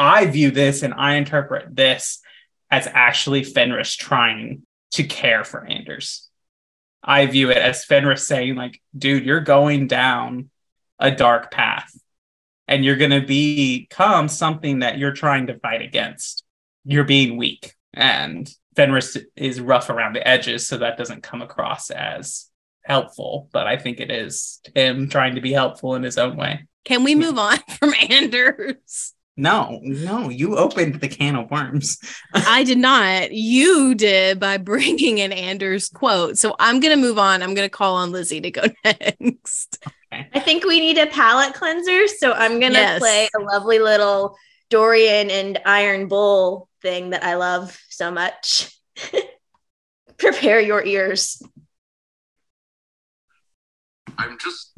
[0.00, 2.20] I view this and I interpret this
[2.70, 6.28] as actually Fenris trying to care for Anders.
[7.02, 10.50] I view it as Fenris saying, like, dude, you're going down
[10.98, 11.92] a dark path
[12.66, 16.44] and you're going to become something that you're trying to fight against.
[16.84, 17.74] You're being weak.
[17.94, 22.50] And Fenris is rough around the edges, so that doesn't come across as
[22.84, 23.48] helpful.
[23.52, 26.66] But I think it is him trying to be helpful in his own way.
[26.84, 29.14] Can we move on from Anders?
[29.38, 31.98] No, no, you opened the can of worms.
[32.34, 33.30] I did not.
[33.32, 36.36] You did by bringing in Anders' quote.
[36.36, 37.40] So I'm going to move on.
[37.42, 39.78] I'm going to call on Lizzie to go next.
[40.10, 42.98] I think we need a palate cleanser, so I'm gonna Yes.
[42.98, 44.36] play a lovely little
[44.70, 48.74] Dorian and Iron Bull thing that I love so much.
[50.18, 51.40] Prepare your ears.
[54.16, 54.72] I'm just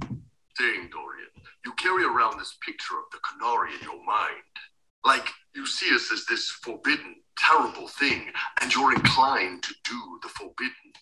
[0.59, 1.30] saying, Dorian,
[1.71, 4.43] you carry around this picture of the Canary in your mind.
[5.05, 8.31] Like you see us as this forbidden, terrible thing,
[8.61, 10.93] and you're inclined to do the forbidden.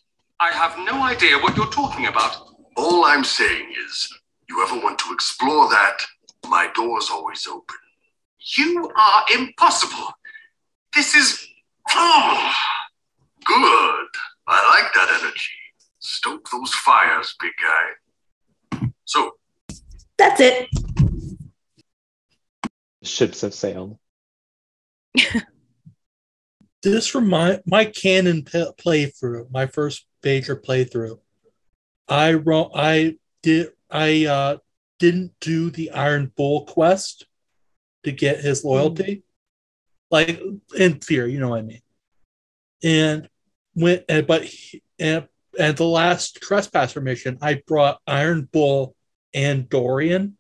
[0.41, 2.37] I have no idea what you're talking about.
[2.77, 4.13] All I'm saying is,
[4.49, 5.99] you ever want to explore that,
[6.47, 7.77] my door's always open.
[8.57, 10.13] You are impossible.
[10.95, 11.47] This is.
[11.91, 12.53] Oh,
[13.45, 14.09] good.
[14.47, 15.53] I like that energy.
[15.99, 18.91] Stoke those fires, big guy.
[19.07, 19.38] So,
[20.19, 20.69] That's it.
[23.03, 23.99] Ships have sailed.
[26.83, 31.19] this from my my canon p- playthrough my first major playthrough
[32.09, 34.57] i wrote i did i uh
[34.99, 37.27] didn't do the iron bull quest
[38.05, 39.23] to get his loyalty
[40.11, 40.41] like
[40.77, 41.83] in theory you know what i mean
[42.83, 43.29] and
[43.75, 45.27] when and, but he, and
[45.59, 48.95] at the last trespasser mission i brought iron bull
[49.35, 50.37] and dorian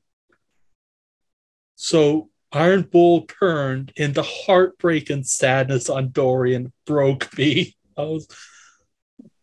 [1.80, 7.76] so Iron Bull turned and the heartbreak and sadness on Dorian broke me.
[7.96, 8.26] I was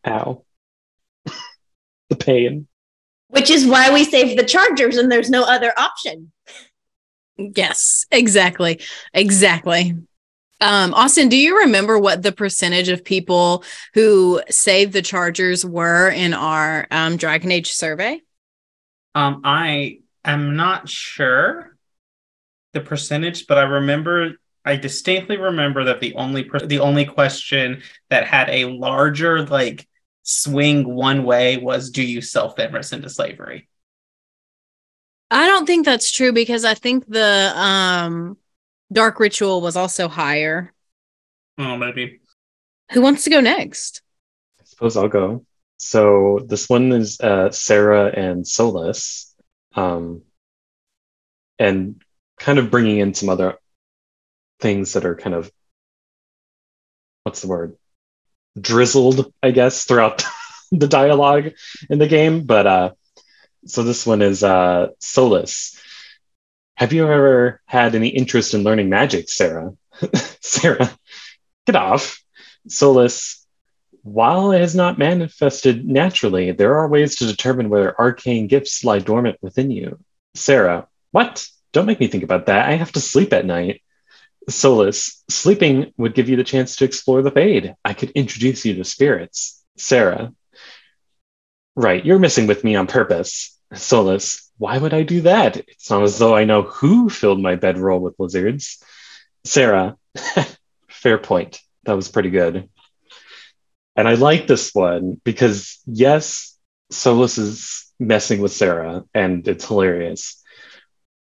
[0.07, 0.43] Ow.
[2.09, 2.67] the pain.
[3.29, 6.31] Which is why we saved the Chargers and there's no other option.
[7.37, 8.79] Yes, exactly.
[9.13, 9.95] Exactly.
[10.61, 16.09] Um, Austin, do you remember what the percentage of people who saved the Chargers were
[16.09, 18.21] in our um, Dragon Age survey?
[19.15, 21.75] Um, I am not sure
[22.73, 27.81] the percentage, but I remember I distinctly remember that the only per- the only question
[28.09, 29.87] that had a larger like
[30.23, 33.69] swing one way was do you sell Fenris into slavery?
[35.31, 38.37] I don't think that's true because I think the um,
[38.91, 40.73] Dark Ritual was also higher.
[41.57, 42.19] Oh, maybe.
[42.91, 44.01] Who wants to go next?
[44.59, 45.45] I suppose I'll go.
[45.77, 49.33] So this one is uh, Sera and Solas,
[49.75, 50.21] um,
[51.59, 52.01] and
[52.39, 53.57] kind of bringing in some other
[54.59, 55.51] things that are kind of
[57.23, 57.75] what's the word
[58.59, 60.23] drizzled, I guess, throughout
[60.71, 61.51] the dialogue
[61.89, 62.45] in the game.
[62.45, 62.91] But uh,
[63.65, 65.79] so this one is uh, Solas.
[66.75, 69.71] Have you ever had any interest in learning magic, Sera?
[70.41, 70.91] Sera,
[71.65, 72.21] get off.
[72.67, 73.44] Solas,
[74.05, 78.99] while it has not manifested naturally, there are ways to determine whether arcane gifts lie
[78.99, 79.99] dormant within you.
[80.35, 81.47] Sera, what?
[81.73, 82.69] Don't make me think about that.
[82.69, 83.81] I have to sleep at night.
[84.47, 87.73] Solas, sleeping would give you the chance to explore the Fade.
[87.83, 89.63] I could introduce you to spirits.
[89.75, 90.31] Sera,
[91.75, 93.59] right, you're messing with me on purpose.
[93.73, 95.57] Solas, why would I do that?
[95.57, 98.83] It's not as though I know who filled my bedroll with lizards.
[99.45, 99.97] Sera,
[100.89, 101.59] fair point.
[101.85, 102.69] That was pretty good.
[103.95, 106.57] And I like this one because, yes,
[106.91, 110.41] Solas is messing with Sera and it's hilarious.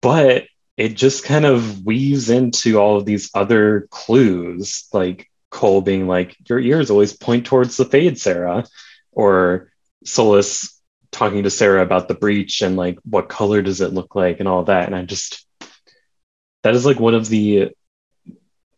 [0.01, 0.45] But
[0.77, 6.35] it just kind of weaves into all of these other clues, like Cole being like,
[6.49, 8.65] Your ears always point towards the fade, Sera,
[9.11, 9.71] or
[10.05, 10.73] Solas
[11.11, 14.49] talking to Sera about the breach and like what color does it look like and
[14.49, 14.87] all that.
[14.87, 15.45] And I just,
[16.63, 17.71] that is like one of the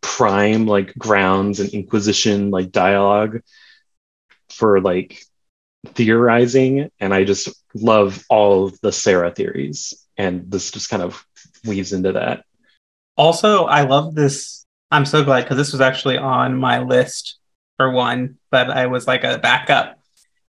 [0.01, 3.41] prime like grounds and Inquisition like dialogue
[4.49, 5.21] for like
[5.93, 6.89] theorizing.
[6.99, 9.93] And I just love all of the Sera theories.
[10.17, 11.25] And this just kind of
[11.65, 12.43] weaves into that.
[13.15, 14.65] Also, I love this.
[14.91, 17.37] I'm so glad because this was actually on my list
[17.77, 19.99] for one, but I was like a backup.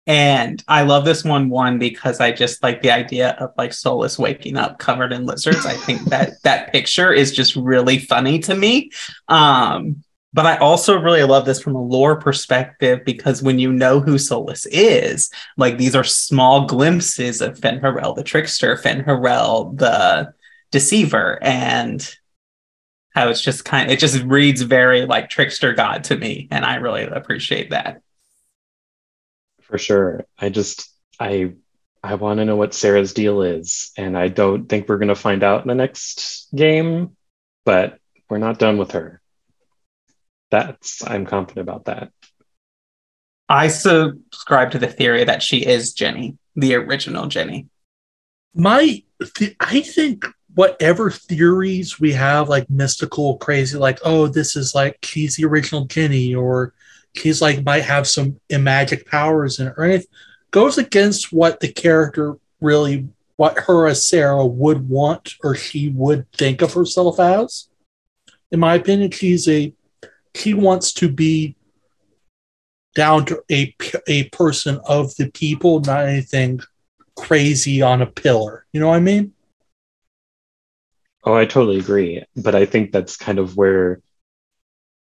[0.09, 4.19] And I love this one one because I just like the idea of like Solas
[4.19, 5.67] waking up covered in lizards.
[5.67, 8.91] I think that that picture is just really funny to me.
[9.27, 10.05] Um,
[10.37, 14.17] but I also really love this from a lore perspective because when you know who
[14.17, 20.35] Solas is, like these are small glimpses of Fen Fen'Harel the trickster, Fen Fen'Harel the
[20.71, 22.15] deceiver, and
[23.15, 26.75] how it's just kind it just reads very like trickster god to me, and I
[26.75, 28.03] really appreciate that.
[29.63, 30.27] For sure.
[30.39, 31.55] I just I
[32.03, 35.43] I want to know what Sera's deal is, and I don't think we're gonna find
[35.43, 37.17] out in the next game,
[37.65, 39.23] but we're not done with her.
[40.51, 42.13] That's I'm confident about that.
[43.49, 47.69] I subscribe to the theory that she is Jenny, the original Jenny.
[48.55, 49.03] My,
[49.35, 54.99] th- I think whatever theories we have, like mystical, crazy, like oh, this is like
[55.05, 56.73] she's the original Jenny, or
[57.15, 60.09] she's like might have some magic powers in it, or anything,
[60.51, 66.31] goes against what the character really, what her as Sera would want or she would
[66.33, 67.69] think of herself as.
[68.51, 69.73] In my opinion, she's a
[70.37, 71.57] she wants to be
[72.95, 73.75] down to a
[74.09, 76.61] a person of the people, not anything
[77.17, 78.67] crazy on a pillar.
[78.73, 79.33] You know what I mean?
[81.25, 82.25] Oh, I totally agree.
[82.37, 84.01] But I think that's kind of where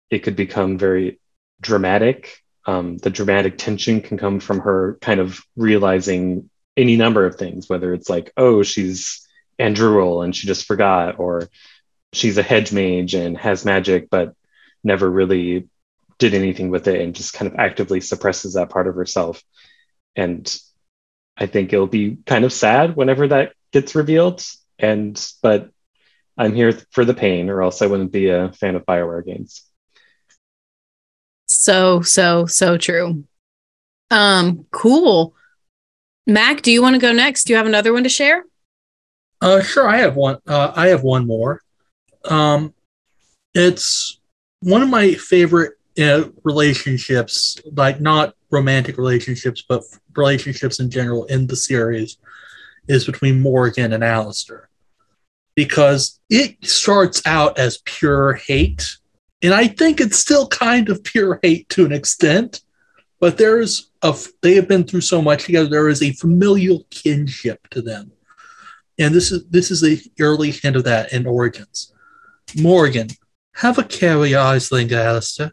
[0.10, 1.20] it could become very
[1.62, 2.44] dramatic.
[2.66, 7.70] Um, the dramatic tension can come from her kind of realizing any number of things,
[7.70, 9.28] whether it's like, oh, she's
[9.60, 11.50] Andruil and she just forgot, or
[12.14, 14.34] she's a hedge mage and has magic, but
[14.84, 15.68] never really
[16.18, 19.42] did anything with it and just kind of actively suppresses that part of herself.
[20.16, 20.54] And
[21.38, 24.44] I think it'll be kind of sad whenever that gets revealed.
[24.78, 25.72] And, but
[26.38, 29.64] I'm here for the pain, or else I wouldn't be a fan of Bioware games.
[31.48, 33.24] So, so, so true.
[34.12, 35.36] Um, cool.
[36.28, 37.46] Mac, do you want to go next?
[37.46, 38.46] Do you have another one to share?
[39.42, 39.88] Uh, sure.
[39.88, 40.38] I have one.
[40.46, 41.62] Uh, I have one more.
[42.26, 42.74] Um,
[43.54, 44.19] it's
[44.62, 49.84] one of my favorite uh, relationships, like not romantic relationships, but
[50.16, 52.18] relationships in general in the series,
[52.88, 54.70] is between Morrigan and Alistair.
[55.56, 58.98] Because it starts out as pure hate,
[59.42, 62.62] and I think it's still kind of pure hate to an extent,
[63.20, 65.70] but there's a they have been through so much together.
[65.70, 68.12] There is a familial kinship to them,
[68.98, 71.94] and this is this is the early hint of that in Origins.
[72.58, 73.10] Morrigan,
[73.60, 75.52] have a carry Aisling, Alistair.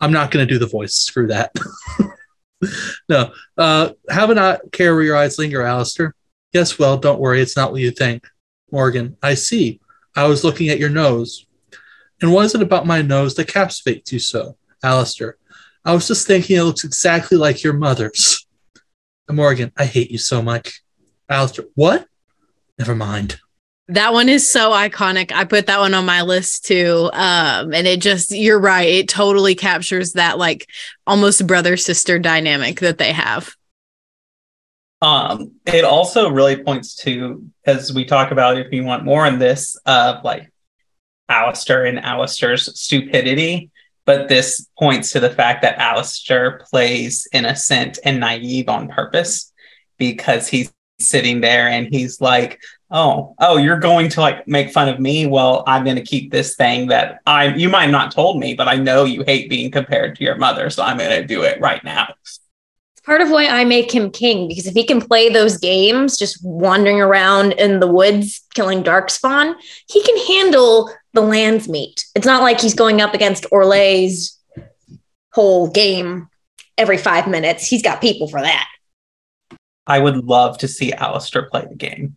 [0.00, 0.94] I'm not going to do the voice.
[0.94, 1.50] Screw that.
[3.08, 3.32] no.
[3.56, 6.14] Uh, have a carry Aisling, Alistair.
[6.52, 7.40] Yes, well, don't worry.
[7.40, 8.26] It's not what you think.
[8.70, 9.80] Morrigan, I see.
[10.14, 11.46] I was looking at your nose.
[12.20, 14.58] And what is it about my nose that captivates you so?
[14.82, 15.38] Alistair,
[15.86, 18.46] I was just thinking it looks exactly like your mother's.
[19.30, 20.82] Morrigan, I hate you so much.
[21.30, 22.06] Alistair, what?
[22.78, 23.40] Never mind.
[23.88, 25.30] That one is so iconic.
[25.30, 27.08] I put that one on my list too.
[27.12, 28.88] Um, and it just, you're right.
[28.88, 30.68] It totally captures that like
[31.06, 33.54] almost brother sister dynamic that they have.
[35.02, 39.38] Um, it also really points to, as we talk about, if you want more on
[39.38, 40.50] this, of uh, like
[41.28, 43.70] Alistair and Alistair's stupidity.
[44.04, 49.52] But this points to the fact that Alistair plays innocent and naive on purpose
[49.98, 52.60] because he's sitting there and he's like,
[52.90, 56.30] oh oh you're going to like make fun of me well i'm going to keep
[56.30, 59.70] this thing that i you might not told me but i know you hate being
[59.70, 62.40] compared to your mother so i'm going to do it right now it's
[63.04, 66.38] part of why i make him king because if he can play those games just
[66.44, 69.54] wandering around in the woods killing darkspawn
[69.88, 72.04] he can handle the Landsmeet.
[72.14, 74.38] It's not like he's going up against Orlais's
[75.32, 76.28] whole game
[76.78, 77.66] every five minutes.
[77.66, 78.68] He's got people for that.
[79.88, 82.16] I would love to see Alistair play the game.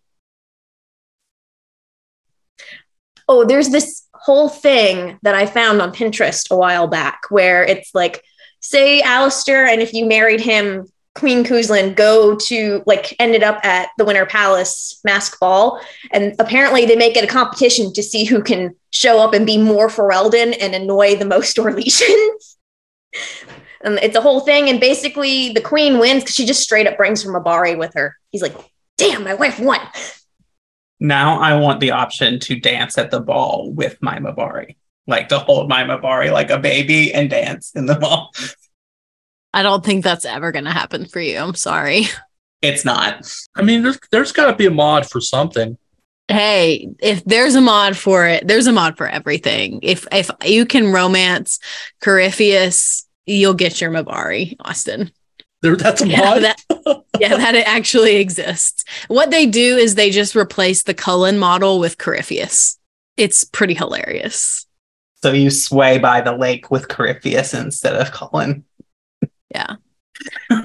[3.30, 7.94] Oh, there's this whole thing that I found on Pinterest a while back where it's
[7.94, 8.24] like,
[8.58, 13.90] say Alistair, and if you married him, Queen Cousland go to like ended up at
[13.98, 18.42] the Winter Palace mask ball, and apparently they make it a competition to see who
[18.42, 22.56] can show up and be more Ferelden and annoy the most Orlesians.
[23.82, 26.96] and it's a whole thing, and basically the Queen wins because she just straight up
[26.96, 28.16] brings Mabari with her.
[28.30, 28.56] He's like,
[28.98, 29.80] "Damn, my wife won."
[31.00, 34.76] Now I want the option to dance at the ball with my Mabari,
[35.06, 38.32] like to hold my Mabari like a baby and dance in the ball.
[39.52, 41.38] I don't think that's ever going to happen for you.
[41.38, 42.04] I'm sorry.
[42.62, 43.26] It's not.
[43.56, 45.78] I mean, there's there's got to be a mod for something.
[46.28, 49.80] Hey, if there's a mod for it, there's a mod for everything.
[49.82, 51.58] If if you can romance
[52.02, 55.10] Corypheus, you'll get your Mabari, Austin.
[55.62, 56.42] There, that's a Yeah, mod.
[56.42, 56.62] that,
[57.18, 58.84] yeah, that it actually exists.
[59.08, 62.78] What they do is they just replace the Cullen model with Corypheus.
[63.16, 64.66] It's pretty hilarious.
[65.22, 68.64] So you sway by the lake with Corypheus instead of Cullen.
[69.54, 69.76] Yeah.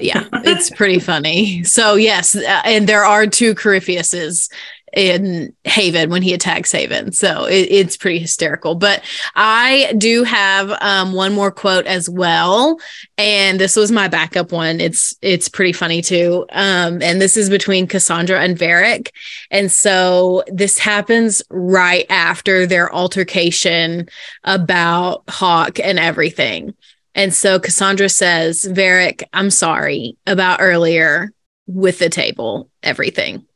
[0.00, 1.64] Yeah, it's pretty funny.
[1.64, 4.50] So, yes, uh, and there are two Corypheus's
[4.96, 7.12] in Haven when he attacks Haven.
[7.12, 8.74] So it, it's pretty hysterical.
[8.74, 12.80] But I do have um, one more quote as well,
[13.18, 14.80] and this was my backup one.
[14.80, 16.46] It's it's pretty funny too.
[16.50, 19.10] Um, and this is between Cassandra and Varric,
[19.50, 24.08] and so this happens right after their altercation
[24.44, 26.74] about Hawke and everything.
[27.14, 31.32] And so Cassandra says, Varric, I'm sorry about earlier
[31.66, 33.46] with the table, everything.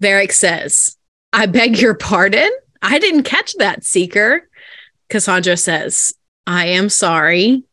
[0.00, 0.96] Varric says,
[1.32, 2.50] I beg your pardon.
[2.82, 4.48] I didn't catch that, Seeker.
[5.08, 6.14] Cassandra says,
[6.46, 7.64] I am sorry.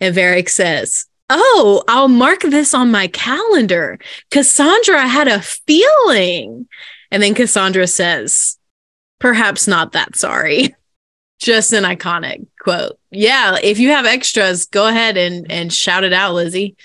[0.00, 3.98] And Varric says, Oh, I'll mark this on my calendar.
[4.30, 6.68] Cassandra had a feeling.
[7.10, 8.58] And then Cassandra says,
[9.18, 10.74] Perhaps not that sorry.
[11.38, 12.98] Just an iconic quote.
[13.10, 16.76] Yeah, if you have extras, go ahead and and shout it out, Lizzie.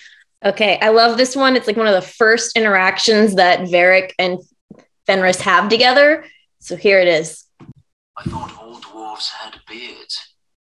[0.44, 1.56] Okay, I love this one.
[1.56, 4.40] It's like one of the first interactions that Varric and
[5.12, 6.24] Fenris have together.
[6.60, 7.44] So here it is.
[8.16, 10.18] I thought all dwarves had beards.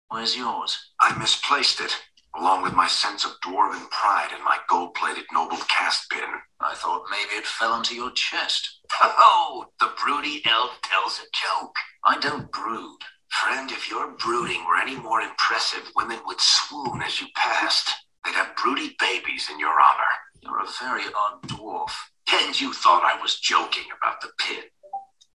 [0.07, 0.77] Where's yours?
[1.01, 1.93] I misplaced it,
[2.33, 6.29] along with my sense of dwarven pride and my gold plated noble caste pin.
[6.61, 8.79] I thought maybe it fell onto your chest.
[9.01, 11.75] Oh, the broody elf tells a joke.
[12.05, 12.99] I don't brood.
[13.29, 17.89] Friend, if your brooding were any more impressive, women would swoon as you passed.
[18.23, 20.13] They'd have broody babies in your honor.
[20.41, 21.91] You're a very odd dwarf.
[22.31, 24.71] And you thought I was joking about the pit.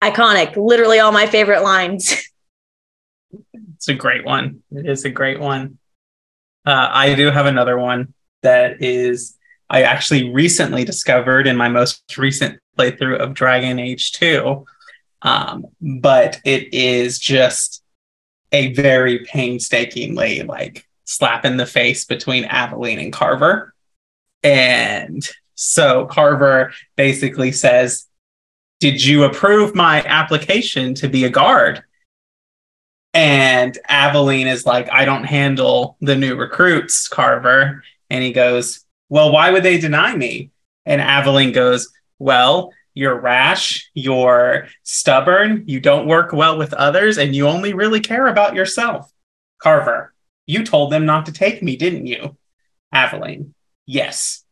[0.01, 0.55] Iconic.
[0.55, 2.15] Literally all my favorite lines.
[3.75, 4.61] It's a great one.
[4.71, 5.79] It is a great one.
[6.67, 8.13] Uh, I do have another one
[8.43, 9.39] that is
[9.71, 14.65] I actually recently discovered in my most recent playthrough of Dragon Age 2.
[15.23, 17.81] Um, but it is just
[18.51, 23.73] a very painstakingly like slap in the face between Aveline and Carver.
[24.43, 25.27] And
[25.63, 28.07] so Carver basically says,
[28.79, 31.83] Did you approve my application to be a guard?
[33.13, 37.83] And Aveline is like, I don't handle the new recruits, Carver.
[38.09, 40.49] And he goes, Well, why would they deny me?
[40.87, 47.35] And Aveline goes, Well, you're rash, you're stubborn, you don't work well with others, and
[47.35, 49.11] you only really care about yourself.
[49.61, 50.11] Carver,
[50.47, 52.35] you told them not to take me, didn't you?
[52.91, 53.53] Aveline,
[53.85, 54.43] yes.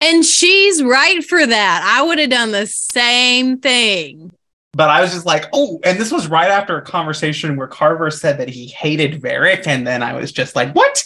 [0.00, 1.82] And she's right for that.
[1.84, 4.32] I would have done the same thing.
[4.72, 8.10] But I was just like, oh, and this was right after a conversation where Carver
[8.10, 9.66] said that he hated Varric.
[9.66, 11.04] And then I was just like, what?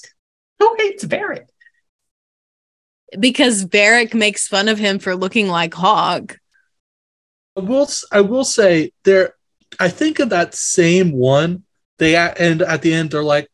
[0.59, 1.47] Who hates Varric?
[3.19, 6.37] Because Varric makes fun of him for looking like Hog.
[7.57, 9.35] I will I will say there.
[9.81, 11.65] I think of that same one.
[11.99, 13.49] They and at the end they're like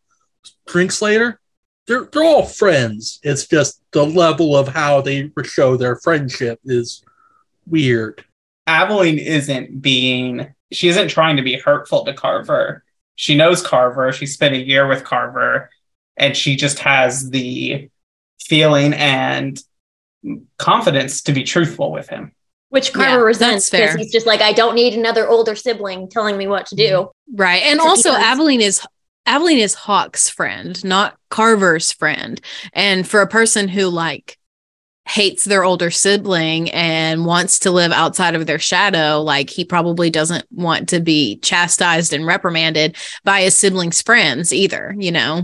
[0.66, 1.39] drinks later.
[1.86, 3.18] They're they're all friends.
[3.22, 7.02] It's just the level of how they show their friendship is
[7.66, 8.24] weird.
[8.66, 12.84] Aveline isn't being, she isn't trying to be hurtful to Carver.
[13.16, 14.12] She knows Carver.
[14.12, 15.70] She spent a year with Carver,
[16.16, 17.88] and she just has the
[18.40, 19.60] feeling and
[20.58, 22.32] confidence to be truthful with him.
[22.68, 26.36] Which Carver Yeah, resents because he's just like, I don't need another older sibling telling
[26.38, 27.10] me what to do.
[27.34, 27.62] Right.
[27.64, 28.86] And So also does- Aveline is
[29.26, 32.40] Aveline is Hawke's friend, not Carver's friend.
[32.72, 34.38] And for a person who like
[35.06, 40.10] hates their older sibling and wants to live outside of their shadow, like he probably
[40.10, 45.42] doesn't want to be chastised and reprimanded by his siblings' friends either, you know.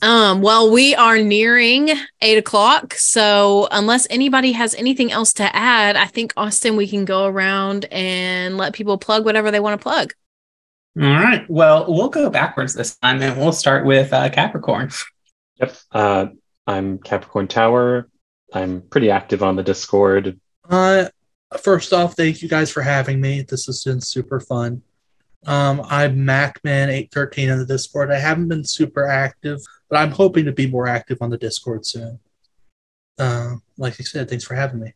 [0.00, 1.90] Um, well, we are nearing
[2.22, 2.94] eight o'clock.
[2.94, 7.84] So unless anybody has anything else to add, I think Austin, we can go around
[7.90, 10.14] and let people plug whatever they want to plug.
[10.98, 11.44] All right.
[11.50, 14.90] Well, we'll go backwards this time and we'll start with uh, Capricorn.
[15.60, 15.76] Yep.
[15.92, 16.26] Uh,
[16.66, 18.08] I'm Capricorn Tower.
[18.54, 20.40] I'm pretty active on the Discord.
[20.68, 21.08] Uh,
[21.62, 23.42] first off, thank you guys for having me.
[23.42, 24.82] This has been super fun.
[25.44, 28.10] Um, I'm MacMan813 on the Discord.
[28.10, 31.84] I haven't been super active, but I'm hoping to be more active on the Discord
[31.84, 32.20] soon.
[33.18, 34.94] Uh, like I said, thanks for having me.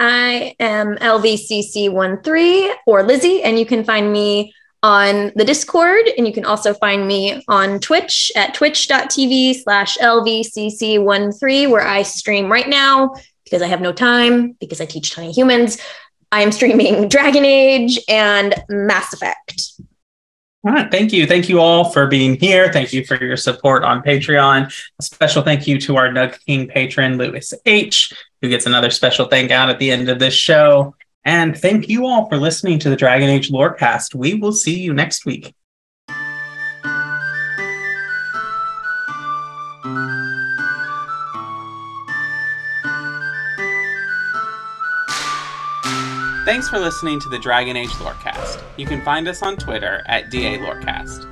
[0.00, 6.32] I am LVCC13 or Lizzie, and you can find me on the Discord, and you
[6.32, 13.14] can also find me on Twitch at twitch.tv slash LVCC13, where I stream right now
[13.44, 15.78] because I have no time because I teach tiny humans.
[16.32, 19.72] I am streaming Dragon Age and Mass Effect.
[20.66, 20.90] All right.
[20.90, 21.26] Thank you.
[21.26, 22.72] Thank you all for being here.
[22.72, 24.72] Thank you for your support on Patreon.
[24.98, 28.12] A special thank you to our Nug King patron, Lewis H.,
[28.42, 30.96] who gets another special thank out at the end of this show.
[31.26, 34.14] And thank you all for listening to the Dragon Age Lorecast.
[34.14, 35.52] We will see you next week.
[46.44, 48.62] Thanks for listening to the Dragon Age Lorecast.
[48.76, 51.26] You can find us on Twitter at DA Lorecast.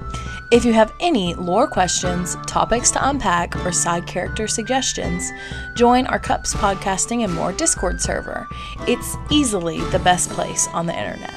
[0.50, 5.32] If you have any lore questions, topics to unpack, or side character suggestions,
[5.74, 8.46] join our Cups Podcasting and More Discord server.
[8.86, 11.34] It's easily the best place on the internet.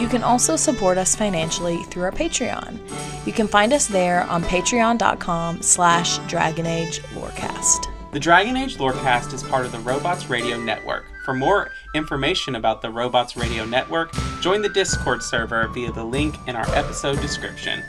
[0.00, 2.78] You can also support us financially through our Patreon.
[3.26, 7.86] You can find us there on patreon.com slash Dragon Age Lorecast.
[8.12, 11.04] The Dragon Age Lorecast is part of the Robots Radio Network.
[11.24, 16.36] For more information about the Robots Radio Network, join the Discord server via the link
[16.46, 17.82] in our episode description.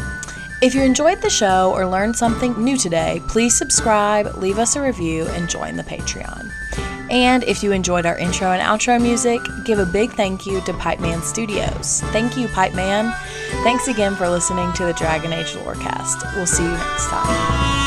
[0.60, 4.82] If you enjoyed the show or learned something new today, please subscribe, leave us a
[4.82, 6.52] review, and join the Patreon.
[7.12, 10.74] And if you enjoyed our intro and outro music, give a big thank you to
[10.74, 12.02] Pipeman Studios.
[12.12, 13.16] Thank you, Pipe Man.
[13.64, 16.36] Thanks again for listening to the Dragon Age Lorecast.
[16.36, 17.87] We'll see you next time.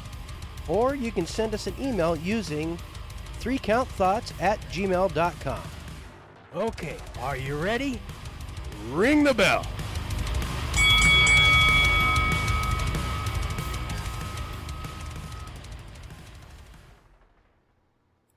[0.67, 2.77] Or you can send us an email using
[3.39, 5.61] threecountthoughts at gmail.com.
[6.55, 7.99] Okay, are you ready?
[8.91, 9.65] Ring the bell.